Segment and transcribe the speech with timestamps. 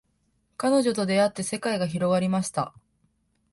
[0.57, 2.73] 彼女と出会って世界が広がりました